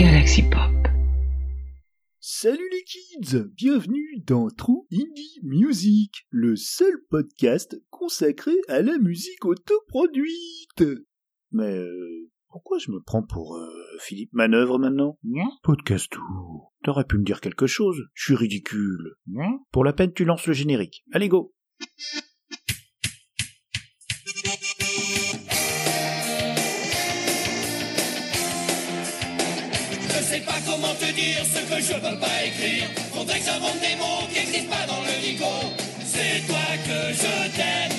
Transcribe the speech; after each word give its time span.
Galaxy 0.00 0.42
Pop. 0.44 0.88
Salut 2.20 2.70
les 2.72 2.84
kids, 2.84 3.36
bienvenue 3.54 4.22
dans 4.26 4.48
True 4.48 4.86
Indie 4.90 5.40
Music, 5.42 6.26
le 6.30 6.56
seul 6.56 6.94
podcast 7.10 7.78
consacré 7.90 8.52
à 8.68 8.80
la 8.80 8.96
musique 8.96 9.44
autoproduite. 9.44 10.84
Mais 11.52 11.76
euh, 11.76 12.30
pourquoi 12.48 12.78
je 12.78 12.90
me 12.90 13.02
prends 13.02 13.22
pour 13.22 13.58
euh, 13.58 13.68
Philippe 13.98 14.32
Manœuvre 14.32 14.78
maintenant? 14.78 15.18
Podcast 15.62 16.10
tout. 16.10 16.62
T'aurais 16.82 17.04
pu 17.04 17.18
me 17.18 17.24
dire 17.24 17.42
quelque 17.42 17.66
chose, 17.66 18.00
je 18.14 18.24
suis 18.24 18.36
ridicule. 18.36 19.16
Pour 19.70 19.84
la 19.84 19.92
peine 19.92 20.14
tu 20.14 20.24
lances 20.24 20.46
le 20.46 20.54
générique. 20.54 21.04
Allez 21.12 21.28
go 21.28 21.52
sais 30.30 30.40
pas 30.40 30.60
comment 30.64 30.94
te 30.94 31.06
dire 31.12 31.44
ce 31.44 31.58
que 31.58 31.80
je 31.82 31.94
peux 31.94 32.18
pas 32.20 32.44
écrire. 32.44 32.84
Faudrait 33.12 33.40
que 33.40 33.44
j'invente 33.46 33.80
des 33.80 33.96
mots 33.96 34.28
qui 34.32 34.38
existent 34.38 34.70
pas 34.70 34.86
dans 34.86 35.00
le 35.00 35.20
dico. 35.20 35.44
C'est 36.04 36.46
toi 36.46 36.66
que 36.86 37.12
je 37.12 37.56
t'aime. 37.56 37.98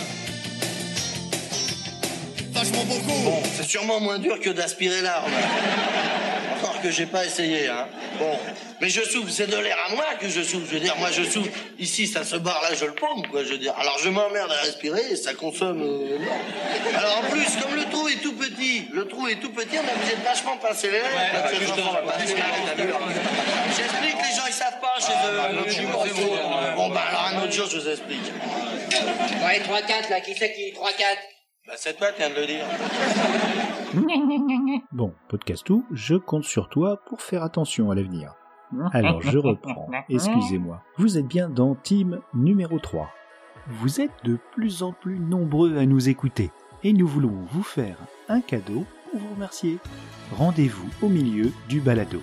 Vachement 2.54 2.86
beaucoup. 2.86 3.22
Bon, 3.26 3.44
c'est 3.58 3.68
sûrement 3.68 4.00
moins 4.00 4.18
dur 4.18 4.40
que 4.40 4.50
d'aspirer 4.50 5.02
l'arme. 5.02 5.32
Encore 6.62 6.82
que 6.82 6.92
j'ai 6.92 7.06
pas 7.08 7.26
essayé, 7.26 7.68
hein. 7.70 7.88
Bon, 8.20 8.38
mais 8.80 8.90
je 8.90 9.02
souffle, 9.02 9.32
c'est 9.32 9.48
de 9.48 9.58
l'air 9.58 9.78
à 9.90 9.96
moi 9.96 10.06
que 10.20 10.28
je 10.30 10.42
souffle. 10.44 10.66
Je 10.68 10.74
veux 10.76 10.80
dire, 10.80 10.96
moi 10.98 11.10
je 11.12 11.24
souffle. 11.24 11.50
Ici, 11.80 12.06
ça 12.08 12.24
se 12.24 12.36
barre, 12.36 12.62
là 12.62 12.76
je 12.76 12.86
le 12.86 12.94
paume, 12.94 13.26
quoi. 13.32 13.44
Je 13.44 13.50
veux 13.50 13.58
dire, 13.58 13.74
alors 13.80 13.98
je 14.04 14.10
m'emmerde 14.10 14.52
à 14.52 14.62
respirer 14.62 15.02
et 15.12 15.16
ça 15.16 15.34
consomme. 15.34 15.82
euh, 15.82 16.18
l'air. 16.20 17.00
alors 17.00 17.20
en 17.20 17.30
plus, 17.32 17.46
comme 17.62 17.76
le 17.76 17.86
trou 17.86 18.08
est 18.10 18.22
tout 18.22 18.34
petit, 18.34 18.88
le 18.94 19.08
trou 19.08 19.28
est 19.28 19.36
tout 19.38 19.52
petit, 19.52 19.78
on 19.78 19.80
a 19.80 19.96
besoin 19.98 20.20
de 20.20 20.24
vachement 20.24 20.58
pincer 20.58 20.88
les 20.92 21.00
lèvres. 21.00 21.10
parce 21.34 21.52
que 21.54 21.66
j'entends 21.66 21.94
pas. 22.06 22.18
J'explique, 23.76 24.16
les 24.30 24.36
gens 24.36 24.48
ils 24.48 24.54
savent 24.54 24.80
pas 24.80 24.96
chez 25.00 25.14
eux. 25.14 26.76
Bon, 26.76 26.90
bah 26.90 27.02
alors 27.10 27.26
un 27.34 27.44
autre 27.44 27.54
jour, 27.54 27.68
je 27.72 27.78
vous 27.80 27.90
explique. 27.90 28.32
Ouais, 29.44 29.60
3-4 29.60 30.10
là, 30.10 30.22
qui 30.22 30.36
c'est 30.36 30.54
qui? 30.54 30.74
3-4 30.74 30.78
Bah, 31.68 31.74
c'est 31.78 31.96
toi 31.96 32.08
qui 32.12 32.18
viens 32.18 32.30
de 32.32 32.36
le 32.36 32.48
dire. 32.48 32.66
Bon, 34.92 35.14
podcast 35.30 35.64
tout, 35.64 35.86
je 35.92 36.16
compte 36.16 36.44
sur 36.44 36.70
toi 36.70 37.00
pour 37.06 37.22
faire 37.22 37.44
attention 37.44 37.92
à 37.92 37.96
l'avenir. 37.96 38.34
Alors 38.94 39.22
je 39.22 39.38
reprends, 39.38 39.88
excusez-moi. 40.10 40.82
Vous 40.98 41.20
êtes 41.20 41.28
bien 41.28 41.50
dans 41.50 41.76
Team 41.76 42.20
numéro 42.34 42.80
3. 42.80 43.10
Vous 43.68 44.02
êtes 44.02 44.24
de 44.24 44.40
plus 44.54 44.82
en 44.82 44.92
plus 44.92 45.20
nombreux 45.20 45.78
à 45.78 45.86
nous 45.86 46.10
écouter 46.10 46.50
et 46.84 46.94
nous 46.94 47.08
voulons 47.08 47.46
vous 47.52 47.64
faire 47.64 47.98
un 48.28 48.42
cadeau 48.42 48.84
pour 49.12 49.20
vous 49.20 49.34
remercier. 49.36 49.78
Rendez-vous 50.32 50.90
au 51.04 51.10
milieu 51.10 51.52
du 51.70 51.80
balado. 51.80 52.22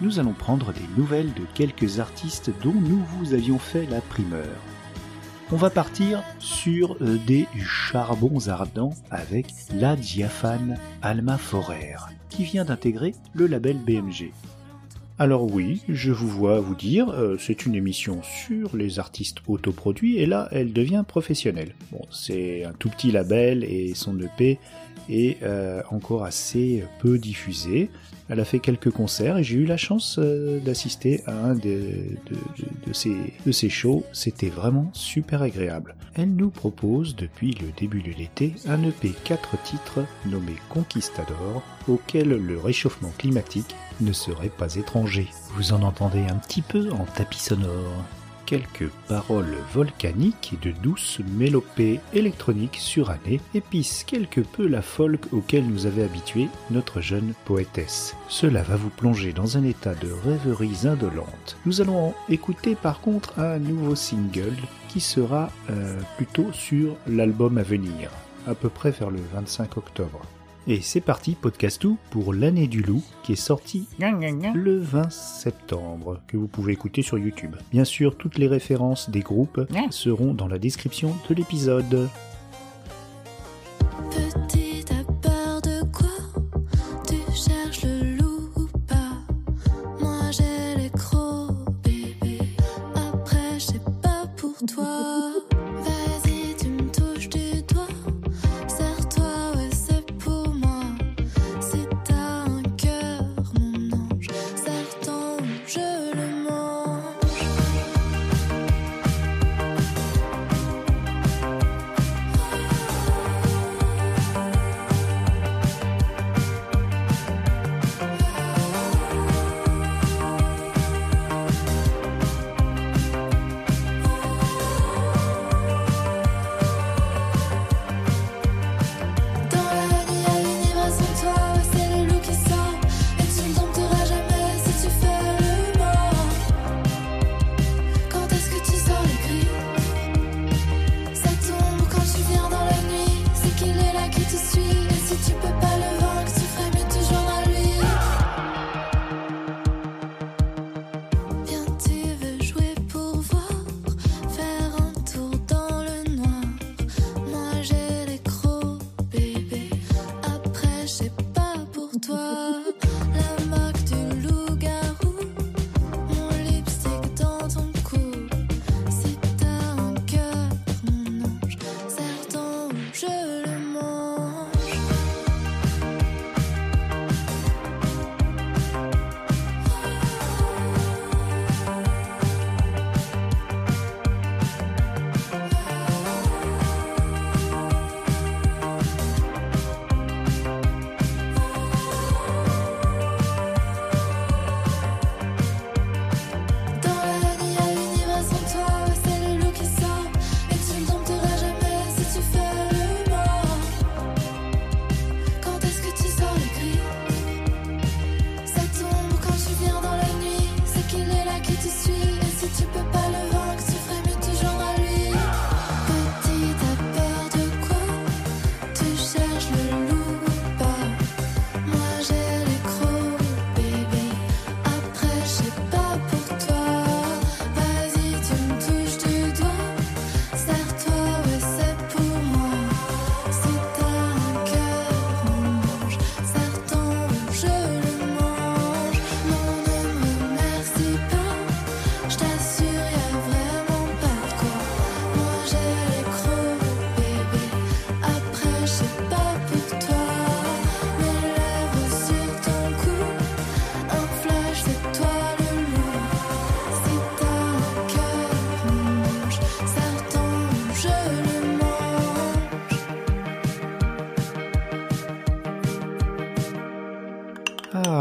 Nous 0.00 0.18
allons 0.18 0.32
prendre 0.32 0.72
des 0.72 0.88
nouvelles 0.96 1.32
de 1.34 1.44
quelques 1.54 2.00
artistes 2.00 2.50
dont 2.64 2.74
nous 2.74 3.04
vous 3.04 3.32
avions 3.34 3.60
fait 3.60 3.86
la 3.86 4.00
primeur. 4.00 4.48
On 5.52 5.56
va 5.56 5.68
partir 5.68 6.24
sur 6.38 6.96
euh, 7.02 7.18
des 7.26 7.46
charbons 7.62 8.48
ardents 8.48 8.94
avec 9.10 9.48
la 9.74 9.96
diaphane 9.96 10.78
Alma 11.02 11.36
Forer, 11.36 11.96
qui 12.30 12.44
vient 12.44 12.64
d'intégrer 12.64 13.14
le 13.34 13.46
label 13.46 13.76
BMG. 13.76 14.32
Alors 15.18 15.52
oui, 15.52 15.82
je 15.90 16.10
vous 16.10 16.26
vois 16.26 16.58
vous 16.60 16.74
dire, 16.74 17.10
euh, 17.10 17.36
c'est 17.38 17.66
une 17.66 17.74
émission 17.74 18.22
sur 18.22 18.74
les 18.74 18.98
artistes 18.98 19.40
autoproduits 19.46 20.16
et 20.16 20.24
là, 20.24 20.48
elle 20.52 20.72
devient 20.72 21.04
professionnelle. 21.06 21.74
Bon, 21.92 22.00
c'est 22.10 22.64
un 22.64 22.72
tout 22.72 22.88
petit 22.88 23.12
label 23.12 23.62
et 23.62 23.92
son 23.94 24.18
EP 24.20 24.58
est 25.10 25.42
euh, 25.42 25.82
encore 25.90 26.24
assez 26.24 26.82
peu 26.98 27.18
diffusé. 27.18 27.90
Elle 28.32 28.40
a 28.40 28.46
fait 28.46 28.60
quelques 28.60 28.90
concerts 28.90 29.36
et 29.36 29.44
j'ai 29.44 29.56
eu 29.56 29.66
la 29.66 29.76
chance 29.76 30.16
euh, 30.18 30.58
d'assister 30.58 31.22
à 31.26 31.32
un 31.32 31.54
de, 31.54 32.16
ces 32.94 33.68
shows. 33.68 34.06
C'était 34.14 34.48
vraiment 34.48 34.88
super 34.94 35.42
agréable. 35.42 35.94
Elle 36.14 36.34
nous 36.34 36.48
propose 36.48 37.14
depuis 37.14 37.52
le 37.60 37.66
début 37.78 38.00
de 38.00 38.10
l'été 38.10 38.54
un 38.66 38.82
EP 38.84 39.12
4 39.24 39.62
titres 39.62 40.00
nommé 40.24 40.54
Conquistador 40.70 41.62
auquel 41.86 42.30
le 42.30 42.58
réchauffement 42.58 43.12
climatique 43.18 43.76
ne 44.00 44.12
serait 44.12 44.48
pas 44.48 44.76
étranger. 44.76 45.28
Vous 45.56 45.74
en 45.74 45.82
entendez 45.82 46.24
un 46.30 46.36
petit 46.36 46.62
peu 46.62 46.90
en 46.90 47.04
tapis 47.04 47.38
sonore. 47.38 48.02
Quelques 48.46 48.88
paroles 49.08 49.56
volcaniques 49.72 50.52
et 50.54 50.68
de 50.68 50.72
douces 50.72 51.20
mélopées 51.36 52.00
électroniques 52.12 52.76
surannées 52.76 53.40
épicent 53.54 54.04
quelque 54.04 54.40
peu 54.40 54.66
la 54.66 54.82
folk 54.82 55.32
auquel 55.32 55.66
nous 55.66 55.86
avait 55.86 56.04
habitué 56.04 56.48
notre 56.70 57.00
jeune 57.00 57.34
poétesse. 57.44 58.16
Cela 58.28 58.62
va 58.62 58.76
vous 58.76 58.90
plonger 58.90 59.32
dans 59.32 59.56
un 59.56 59.64
état 59.64 59.94
de 59.94 60.10
rêveries 60.24 60.86
indolentes. 60.86 61.56
Nous 61.66 61.80
allons 61.80 62.14
écouter 62.28 62.74
par 62.74 63.00
contre 63.00 63.38
un 63.38 63.58
nouveau 63.58 63.94
single 63.94 64.56
qui 64.88 65.00
sera 65.00 65.50
euh, 65.70 65.98
plutôt 66.16 66.52
sur 66.52 66.96
l'album 67.06 67.58
à 67.58 67.62
venir, 67.62 68.10
à 68.46 68.54
peu 68.54 68.68
près 68.68 68.90
vers 68.90 69.10
le 69.10 69.20
25 69.32 69.76
octobre. 69.76 70.20
Et 70.68 70.80
c'est 70.80 71.00
parti, 71.00 71.34
Podcastou, 71.34 71.98
pour 72.10 72.32
l'année 72.32 72.68
du 72.68 72.82
loup, 72.82 73.02
qui 73.24 73.32
est 73.32 73.36
sorti 73.36 73.88
le 74.54 74.78
20 74.78 75.10
septembre, 75.10 76.20
que 76.28 76.36
vous 76.36 76.46
pouvez 76.46 76.72
écouter 76.72 77.02
sur 77.02 77.18
YouTube. 77.18 77.56
Bien 77.72 77.84
sûr, 77.84 78.16
toutes 78.16 78.38
les 78.38 78.46
références 78.46 79.10
des 79.10 79.20
groupes 79.20 79.60
seront 79.90 80.34
dans 80.34 80.46
la 80.46 80.58
description 80.58 81.16
de 81.28 81.34
l'épisode. 81.34 82.08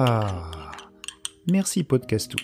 Ah, 0.03 0.71
merci 1.45 1.83
Podcastou. 1.83 2.39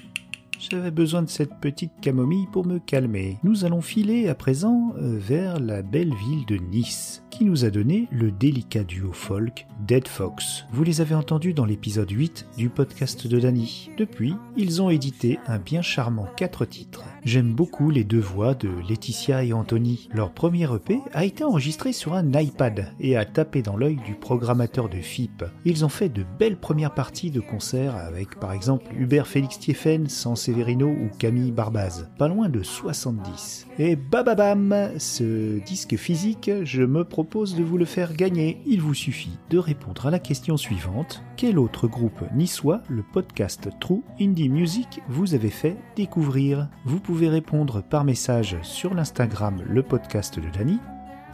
J'avais 0.69 0.91
besoin 0.91 1.21
de 1.21 1.29
cette 1.29 1.61
petite 1.61 1.93
camomille 2.01 2.47
pour 2.51 2.65
me 2.65 2.79
calmer. 2.79 3.37
Nous 3.43 3.63
allons 3.63 3.79
filer 3.79 4.27
à 4.27 4.35
présent 4.35 4.93
euh, 4.97 5.17
vers 5.17 5.61
la 5.61 5.81
belle 5.81 6.13
ville 6.13 6.45
de 6.45 6.57
Nice, 6.57 7.23
qui 7.29 7.45
nous 7.45 7.63
a 7.63 7.69
donné 7.69 8.09
le 8.11 8.31
délicat 8.31 8.83
duo 8.83 9.13
folk 9.13 9.65
Dead 9.87 10.07
Fox. 10.09 10.65
Vous 10.73 10.83
les 10.83 10.99
avez 10.99 11.15
entendus 11.15 11.53
dans 11.53 11.63
l'épisode 11.63 12.11
8 12.11 12.47
du 12.57 12.67
podcast 12.67 13.27
de 13.27 13.39
Danny. 13.39 13.91
Depuis, 13.97 14.35
ils 14.57 14.81
ont 14.81 14.89
édité 14.89 15.39
un 15.47 15.57
bien 15.57 15.81
charmant 15.81 16.27
4 16.35 16.65
titres. 16.65 17.05
J'aime 17.23 17.53
beaucoup 17.53 17.89
les 17.89 18.03
deux 18.03 18.19
voix 18.19 18.53
de 18.53 18.69
Laetitia 18.89 19.43
et 19.43 19.53
Anthony. 19.53 20.09
Leur 20.13 20.31
premier 20.31 20.67
EP 20.73 20.99
a 21.13 21.23
été 21.23 21.43
enregistré 21.43 21.93
sur 21.93 22.13
un 22.13 22.33
iPad 22.33 22.91
et 22.99 23.15
a 23.15 23.23
tapé 23.25 23.61
dans 23.61 23.77
l'œil 23.77 23.97
du 24.05 24.15
programmateur 24.15 24.89
de 24.89 24.97
FIP. 24.97 25.45
Ils 25.63 25.85
ont 25.85 25.89
fait 25.89 26.09
de 26.09 26.25
belles 26.39 26.59
premières 26.59 26.93
parties 26.93 27.31
de 27.31 27.39
concerts 27.39 27.95
avec 27.95 28.39
par 28.39 28.51
exemple 28.51 28.85
Hubert 28.97 29.27
Félix 29.27 29.59
Thieffen, 29.59 30.09
Sans 30.09 30.35
Ou 30.57 31.09
Camille 31.19 31.51
Barbaz. 31.51 32.09
Pas 32.17 32.27
loin 32.27 32.49
de 32.49 32.63
70. 32.63 33.67
Et 33.77 33.95
bababam, 33.95 34.89
ce 34.97 35.59
disque 35.59 35.95
physique, 35.97 36.49
je 36.63 36.81
me 36.81 37.03
propose 37.03 37.55
de 37.55 37.63
vous 37.63 37.77
le 37.77 37.85
faire 37.85 38.13
gagner. 38.13 38.59
Il 38.65 38.81
vous 38.81 38.95
suffit 38.95 39.37
de 39.51 39.59
répondre 39.59 40.07
à 40.07 40.11
la 40.11 40.17
question 40.17 40.57
suivante. 40.57 41.21
Quel 41.35 41.59
autre 41.59 41.87
groupe 41.87 42.23
niçois 42.33 42.81
le 42.89 43.03
podcast 43.03 43.69
True 43.79 44.01
Indie 44.19 44.49
Music 44.49 45.01
vous 45.09 45.35
avez 45.35 45.51
fait 45.51 45.77
découvrir? 45.95 46.69
Vous 46.85 46.99
pouvez 46.99 47.29
répondre 47.29 47.83
par 47.83 48.03
message 48.03 48.57
sur 48.63 48.95
l'Instagram 48.95 49.61
le 49.63 49.83
podcast 49.83 50.39
de 50.39 50.49
Dany 50.49 50.79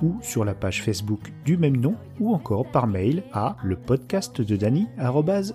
ou 0.04 0.18
sur 0.22 0.46
la 0.46 0.54
page 0.54 0.84
Facebook 0.84 1.34
du 1.46 1.58
même 1.58 1.78
nom 1.78 1.96
ou 2.20 2.34
encore 2.34 2.68
par 2.68 2.86
mail 2.86 3.24
à 3.34 3.56
le 3.64 3.76
podcast 3.76 4.42
de 4.42 4.56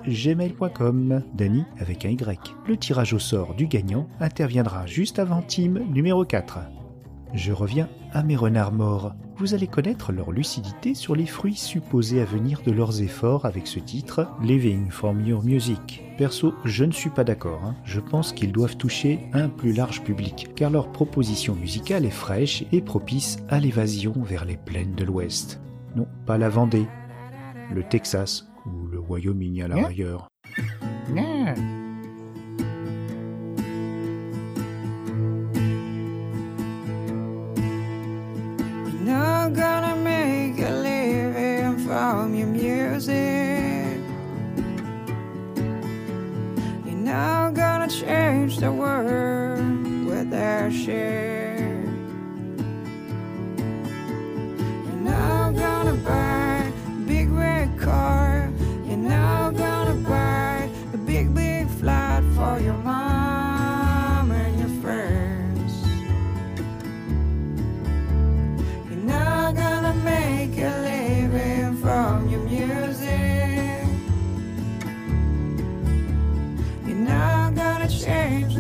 gmail.com 0.07 1.23
Dany 1.35 1.65
avec 1.79 2.05
un 2.05 2.11
Y. 2.11 2.55
Le 2.67 2.77
tirage 2.77 3.13
au 3.13 3.19
sort 3.19 3.55
du 3.55 3.67
gagnant 3.67 4.09
interviendra 4.19 4.87
juste 4.87 5.19
avant 5.19 5.43
team 5.43 5.85
numéro 5.93 6.25
4. 6.25 6.78
Je 7.35 7.53
reviens 7.53 7.89
à 8.13 8.23
mes 8.23 8.37
renards 8.37 8.73
morts. 8.73 9.15
Vous 9.37 9.55
allez 9.55 9.67
connaître 9.67 10.13
leur 10.13 10.33
lucidité 10.33 10.95
sur 10.95 11.15
les 11.15 11.27
fruits 11.27 11.55
supposés 11.55 12.21
à 12.21 12.25
venir 12.25 12.63
de 12.65 12.73
leurs 12.73 13.03
efforts 13.03 13.45
avec 13.45 13.67
ce 13.67 13.79
titre, 13.79 14.27
Living 14.43 14.91
from 14.91 15.25
Your 15.25 15.45
Music. 15.45 16.03
Perso, 16.17 16.55
je 16.65 16.85
ne 16.85 16.91
suis 16.91 17.11
pas 17.11 17.25
d'accord. 17.25 17.61
hein. 17.65 17.77
Je 17.85 18.01
pense 18.01 18.33
qu'ils 18.33 18.51
doivent 18.51 18.77
toucher 18.77 19.21
un 19.33 19.49
plus 19.49 19.73
large 19.73 20.03
public, 20.03 20.49
car 20.57 20.71
leur 20.71 20.91
proposition 20.91 21.55
musicale 21.55 22.05
est 22.05 22.11
fraîche 22.11 22.65
et 22.73 22.81
propice 22.81 23.39
à 23.49 23.61
l'évasion 23.61 24.15
vers 24.17 24.45
les 24.45 24.57
plaines 24.57 24.95
de 24.95 25.05
l'Ouest. 25.05 25.61
Non, 25.95 26.09
pas 26.27 26.39
la 26.39 26.49
Vendée, 26.49 26.87
le 27.73 27.85
Texas 27.85 28.49
ou 28.67 28.87
le 28.89 28.99
Wyoming 28.99 29.63
à 29.63 29.69
l'arrière. 29.69 30.29
From 41.89 42.35
your 42.35 42.49
music. 42.49 43.99
You're 46.85 47.05
not 47.15 47.55
gonna 47.55 47.89
change 47.89 48.59
the 48.59 48.71
world 48.71 50.05
with 50.05 50.29
their 50.29 50.71
share. 50.71 51.38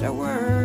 The 0.00 0.12
world 0.12 0.57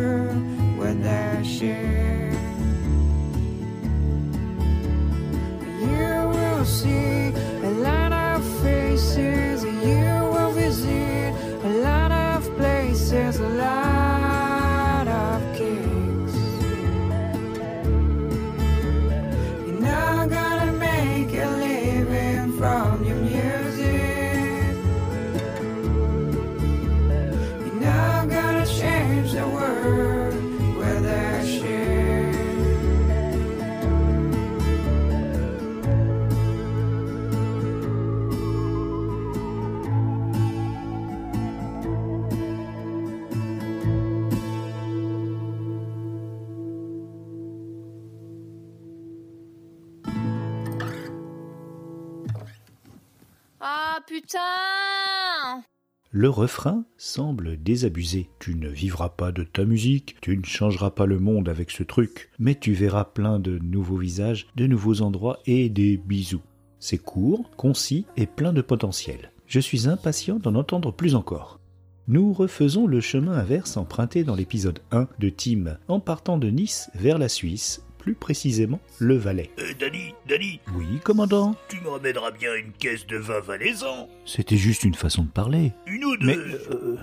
putain 54.06 55.62
Le 56.10 56.28
refrain 56.28 56.84
semble 56.96 57.62
désabusé. 57.62 58.28
Tu 58.38 58.54
ne 58.54 58.68
vivras 58.68 59.08
pas 59.08 59.32
de 59.32 59.44
ta 59.44 59.64
musique, 59.64 60.16
tu 60.20 60.36
ne 60.36 60.44
changeras 60.44 60.90
pas 60.90 61.06
le 61.06 61.18
monde 61.18 61.48
avec 61.48 61.70
ce 61.70 61.82
truc, 61.82 62.30
mais 62.38 62.54
tu 62.54 62.72
verras 62.72 63.04
plein 63.04 63.38
de 63.38 63.58
nouveaux 63.58 63.96
visages, 63.96 64.46
de 64.56 64.66
nouveaux 64.66 65.00
endroits 65.02 65.38
et 65.46 65.68
des 65.68 65.96
bisous. 65.96 66.42
C'est 66.78 66.98
court, 66.98 67.50
concis 67.56 68.06
et 68.16 68.26
plein 68.26 68.52
de 68.52 68.62
potentiel. 68.62 69.32
Je 69.46 69.60
suis 69.60 69.88
impatient 69.88 70.36
d'en 70.36 70.54
entendre 70.54 70.92
plus 70.92 71.14
encore. 71.14 71.60
Nous 72.06 72.32
refaisons 72.32 72.86
le 72.86 73.00
chemin 73.00 73.32
inverse 73.32 73.78
emprunté 73.78 74.24
dans 74.24 74.34
l'épisode 74.34 74.80
1 74.90 75.08
de 75.18 75.30
Tim, 75.30 75.78
en 75.88 76.00
partant 76.00 76.36
de 76.36 76.50
Nice 76.50 76.90
vers 76.94 77.16
la 77.16 77.30
Suisse, 77.30 77.82
plus 78.04 78.14
précisément 78.14 78.80
le 78.98 79.16
Valais. 79.16 79.48
Euh, 79.58 79.72
Danny, 79.80 80.12
Danny, 80.28 80.60
Oui, 80.76 81.00
commandant 81.02 81.56
tu 81.68 81.80
me 81.80 81.88
ramèneras 81.88 82.32
bien 82.32 82.54
une 82.54 82.70
caisse 82.72 83.06
de 83.06 83.16
vin 83.16 83.40
valaisan 83.40 84.10
C'était 84.26 84.58
juste 84.58 84.84
une 84.84 84.94
façon 84.94 85.22
de 85.22 85.30
parler. 85.30 85.72
Une 85.86 86.04
ou 86.04 86.14
deux 86.18 86.26
Mais 86.26 86.36
euh, 86.36 86.98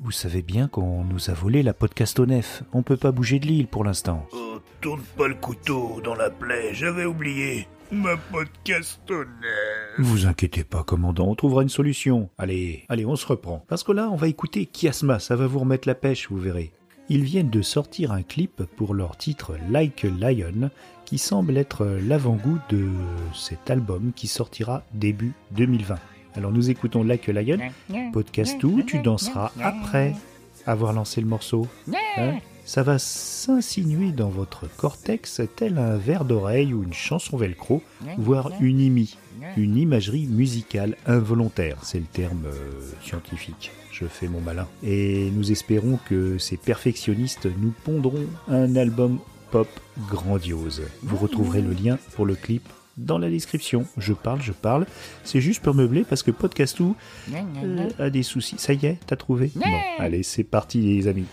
vous 0.00 0.10
savez 0.10 0.40
bien 0.40 0.68
qu'on 0.68 1.04
nous 1.04 1.28
a 1.28 1.34
volé 1.34 1.62
la 1.62 1.74
podcast 1.74 2.18
au 2.18 2.24
nef. 2.24 2.62
On 2.72 2.82
peut 2.82 2.96
pas 2.96 3.12
bouger 3.12 3.40
de 3.40 3.46
l'île 3.46 3.66
pour 3.66 3.84
l'instant. 3.84 4.26
Oh, 4.32 4.58
tourne 4.80 5.02
pas 5.18 5.28
le 5.28 5.34
couteau 5.34 6.00
dans 6.02 6.14
la 6.14 6.30
plaie, 6.30 6.70
j'avais 6.72 7.04
oublié. 7.04 7.68
Ma 7.90 8.16
podcastonnette. 8.16 9.26
Vous 9.98 10.24
inquiétez 10.26 10.64
pas, 10.64 10.82
commandant, 10.82 11.28
on 11.28 11.34
trouvera 11.34 11.62
une 11.62 11.68
solution. 11.68 12.30
Allez, 12.38 12.86
allez, 12.88 13.04
on 13.04 13.16
se 13.16 13.26
reprend. 13.26 13.66
Parce 13.68 13.84
que 13.84 13.92
là, 13.92 14.08
on 14.10 14.16
va 14.16 14.28
écouter 14.28 14.64
Kiasma, 14.64 15.18
ça 15.18 15.36
va 15.36 15.46
vous 15.46 15.58
remettre 15.58 15.86
la 15.86 15.94
pêche, 15.94 16.30
vous 16.30 16.38
verrez. 16.38 16.72
Ils 17.14 17.24
viennent 17.24 17.50
de 17.50 17.60
sortir 17.60 18.10
un 18.10 18.22
clip 18.22 18.62
pour 18.64 18.94
leur 18.94 19.18
titre 19.18 19.58
Like 19.68 20.06
a 20.06 20.08
Lion, 20.08 20.70
qui 21.04 21.18
semble 21.18 21.58
être 21.58 21.84
l'avant-goût 21.84 22.56
de 22.70 22.88
cet 23.34 23.68
album 23.68 24.12
qui 24.16 24.26
sortira 24.26 24.82
début 24.94 25.34
2020. 25.50 25.96
Alors 26.36 26.52
nous 26.52 26.70
écoutons 26.70 27.04
Like 27.04 27.28
a 27.28 27.32
Lion. 27.34 27.58
Podcast 28.14 28.58
tout, 28.58 28.82
tu 28.86 29.00
danseras 29.00 29.52
après 29.62 30.14
avoir 30.64 30.94
lancé 30.94 31.20
le 31.20 31.26
morceau. 31.26 31.68
Hein? 32.16 32.38
Ça 32.64 32.82
va 32.82 32.98
s'insinuer 32.98 34.12
dans 34.12 34.28
votre 34.28 34.68
cortex 34.76 35.42
tel 35.56 35.78
un 35.78 35.96
verre 35.96 36.24
d'oreille 36.24 36.72
ou 36.72 36.82
une 36.82 36.92
chanson 36.92 37.36
velcro, 37.36 37.82
voire 38.18 38.50
une 38.60 38.80
IMI, 38.80 39.16
une 39.56 39.76
imagerie 39.76 40.26
musicale 40.26 40.96
involontaire, 41.06 41.78
c'est 41.82 41.98
le 41.98 42.06
terme 42.06 42.46
euh, 42.46 42.80
scientifique. 43.02 43.72
Je 43.92 44.06
fais 44.06 44.28
mon 44.28 44.40
malin. 44.40 44.66
Et 44.82 45.30
nous 45.34 45.52
espérons 45.52 45.98
que 46.08 46.38
ces 46.38 46.56
perfectionnistes 46.56 47.46
nous 47.60 47.74
pondront 47.84 48.26
un 48.48 48.74
album 48.76 49.18
pop 49.50 49.68
grandiose. 50.08 50.82
Vous 51.02 51.16
retrouverez 51.16 51.60
le 51.60 51.72
lien 51.72 51.98
pour 52.14 52.24
le 52.24 52.34
clip 52.34 52.66
dans 52.96 53.18
la 53.18 53.28
description. 53.28 53.86
Je 53.98 54.12
parle, 54.12 54.40
je 54.42 54.52
parle. 54.52 54.86
C'est 55.24 55.40
juste 55.40 55.62
pour 55.62 55.74
meubler 55.74 56.04
parce 56.04 56.22
que 56.22 56.30
Podcastou 56.30 56.96
euh, 57.32 57.88
a 57.98 58.10
des 58.10 58.22
soucis. 58.22 58.56
Ça 58.58 58.72
y 58.72 58.86
est, 58.86 58.98
t'as 59.06 59.16
trouvé? 59.16 59.50
Bon, 59.54 59.66
allez, 59.98 60.22
c'est 60.22 60.44
parti 60.44 60.80
les 60.80 61.06
amis. 61.08 61.26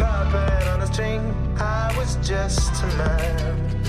puppet 0.00 0.68
on 0.68 0.80
a 0.80 0.86
string. 0.86 1.22
I 1.58 1.94
was 1.96 2.16
just 2.26 2.82
a 2.82 2.86
man. 2.96 3.79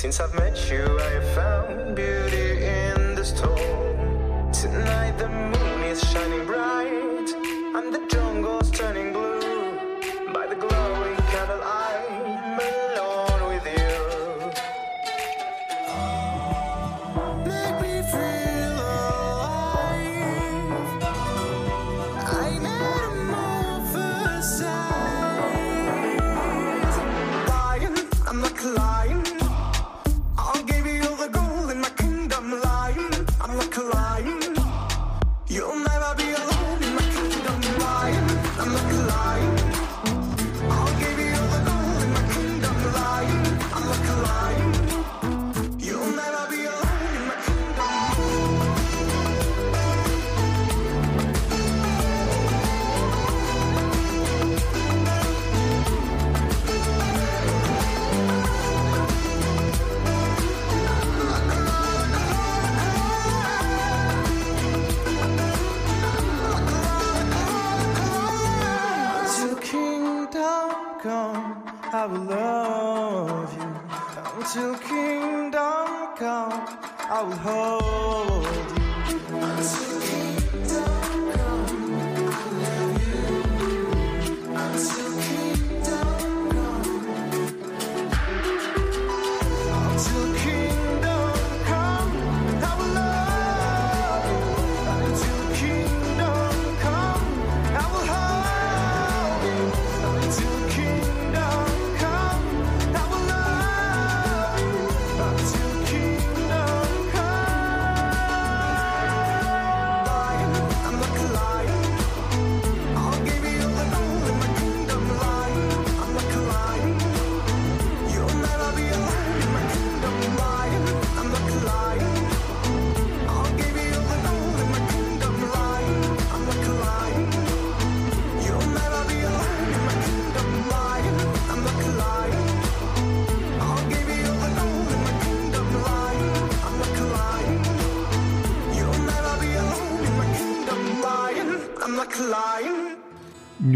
Since 0.00 0.18
I've 0.18 0.34
met 0.34 0.70
you. 0.70 0.99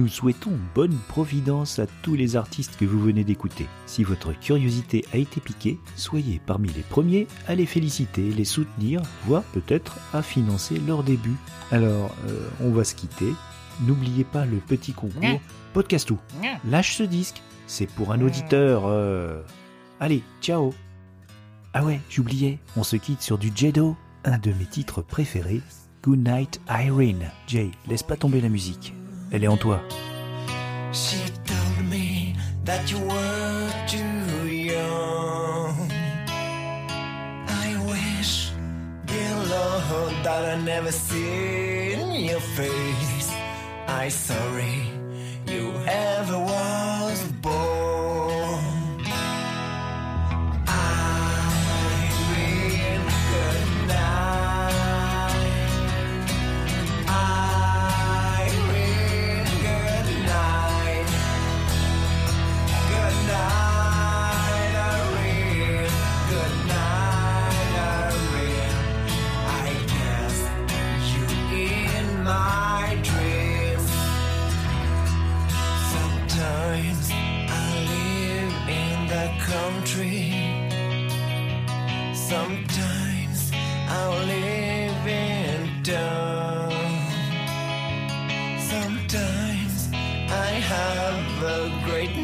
nous 0.05 0.11
souhaitons 0.11 0.53
bonne 0.75 0.99
providence 1.09 1.79
à 1.79 1.87
tous 2.03 2.15
les 2.15 2.37
artistes 2.37 2.77
que 2.77 2.85
vous 2.85 3.01
venez 3.01 3.25
d'écouter. 3.25 3.67
Si 3.87 4.05
votre 4.05 4.39
curiosité 4.39 5.03
a 5.15 5.17
été 5.17 5.41
piquée, 5.41 5.79
soyez 5.97 6.43
parmi 6.45 6.69
les 6.69 6.83
premiers 6.83 7.27
à 7.49 7.55
les 7.55 7.65
féliciter, 7.65 8.31
les 8.31 8.45
soutenir, 8.45 9.01
voire 9.25 9.45
peut-être 9.55 9.97
à 10.13 10.21
financer 10.21 10.79
leur 10.87 11.05
début. 11.05 11.37
Alors, 11.73 12.15
euh, 12.29 12.51
on 12.61 12.71
va 12.71 12.85
se 12.85 12.95
quitter. 12.95 13.33
N'oubliez 13.87 14.25
pas 14.25 14.45
le 14.45 14.59
petit 14.59 14.93
concours 14.93 15.23
mmh. 15.23 15.41
Podcastou. 15.73 16.19
Mmh. 16.43 16.71
Lâche 16.71 16.97
ce 16.97 17.03
disque, 17.03 17.41
c'est 17.67 17.89
pour 17.89 18.13
un 18.13 18.19
mmh. 18.19 18.25
auditeur. 18.25 18.83
Euh, 18.85 19.41
allez, 20.01 20.23
ciao 20.43 20.75
Ah 21.73 21.83
ouais, 21.83 22.03
j'oubliais, 22.11 22.59
on 22.77 22.83
se 22.83 22.97
quitte 22.97 23.23
sur 23.23 23.39
du 23.39 23.51
Jedo, 23.55 23.97
un 24.27 24.37
de 24.37 24.53
mes 24.53 24.67
titres 24.67 25.01
préférés, 25.01 25.63
Good 26.03 26.29
Night 26.29 26.61
Irene. 26.69 27.31
Jay, 27.47 27.71
laisse 27.89 28.03
pas 28.03 28.19
tomber 28.19 28.43
la 28.43 28.51
musique 28.51 28.93
elle 29.35 29.43
est 29.43 29.49
en 29.49 29.57
toi. 29.57 29.83
She 30.93 31.19
told 31.45 31.89
me 31.91 32.35
that 32.65 32.89
you 32.89 32.99
were 33.01 33.71
too 33.89 34.47
young. 34.47 35.91
I 37.49 37.77
wish, 37.91 38.53
dear 39.07 39.35
Lord, 39.55 40.15
that 40.23 40.45
I 40.55 40.57
never 40.63 40.93
seen 40.93 42.15
your 42.31 42.41
face. 42.41 43.33
I 43.89 44.09
sorry 44.09 44.93
you 45.49 45.73
ever 45.87 46.39
was. 46.39 47.04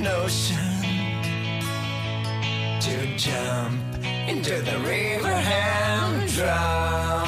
notion 0.03 0.57
to 2.81 3.17
jump 3.17 3.83
into 4.29 4.63
the 4.63 4.79
river 4.87 5.29
and 5.29 6.31
drown. 6.33 7.20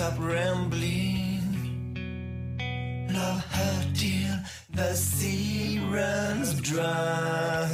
Stop 0.00 0.18
rambling. 0.18 1.44
Love 3.12 3.44
her 3.56 3.92
till 3.92 4.36
the 4.72 4.94
sea 4.94 5.78
runs 5.92 6.58
dry. 6.62 7.68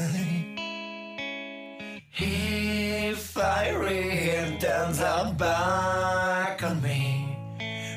If 2.18 3.38
I 3.38 3.70
rain 3.76 4.58
turns 4.58 4.98
her 4.98 5.34
back 5.38 6.64
on 6.64 6.82
me, 6.82 7.38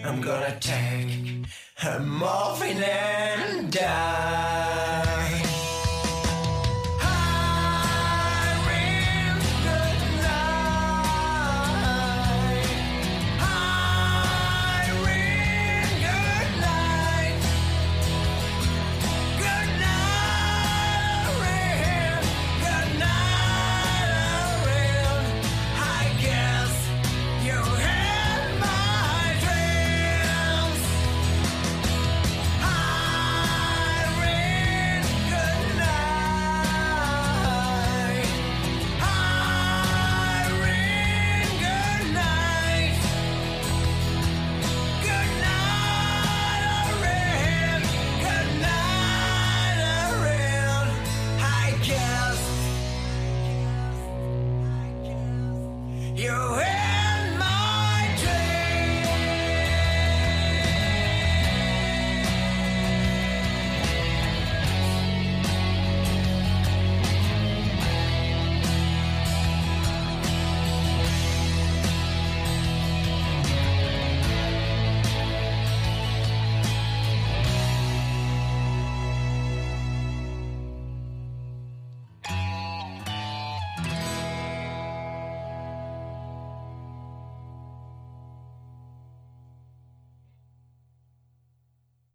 I'm 0.05 0.21
gonna 0.21 0.55
take 0.59 1.47
her 1.77 1.99
morphine. 1.99 3.28